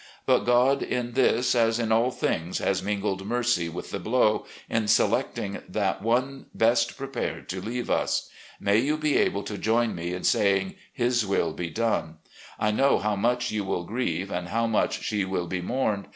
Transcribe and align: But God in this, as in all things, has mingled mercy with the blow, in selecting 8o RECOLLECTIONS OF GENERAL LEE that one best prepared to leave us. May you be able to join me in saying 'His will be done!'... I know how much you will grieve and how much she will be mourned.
But 0.25 0.45
God 0.45 0.81
in 0.81 1.11
this, 1.11 1.53
as 1.53 1.77
in 1.77 1.91
all 1.91 2.09
things, 2.09 2.57
has 2.57 2.81
mingled 2.81 3.23
mercy 3.23 3.69
with 3.69 3.91
the 3.91 3.99
blow, 3.99 4.47
in 4.67 4.87
selecting 4.87 5.51
8o 5.51 5.53
RECOLLECTIONS 5.53 5.65
OF 5.67 5.73
GENERAL 5.73 5.91
LEE 5.91 5.99
that 5.99 6.01
one 6.01 6.45
best 6.55 6.97
prepared 6.97 7.49
to 7.49 7.61
leave 7.61 7.91
us. 7.91 8.27
May 8.59 8.77
you 8.79 8.97
be 8.97 9.17
able 9.17 9.43
to 9.43 9.59
join 9.59 9.93
me 9.93 10.13
in 10.15 10.23
saying 10.23 10.73
'His 10.91 11.23
will 11.23 11.53
be 11.53 11.69
done!'... 11.69 12.15
I 12.59 12.71
know 12.71 12.97
how 12.97 13.15
much 13.15 13.51
you 13.51 13.63
will 13.63 13.83
grieve 13.83 14.31
and 14.31 14.47
how 14.47 14.65
much 14.65 15.03
she 15.03 15.23
will 15.23 15.45
be 15.45 15.61
mourned. 15.61 16.07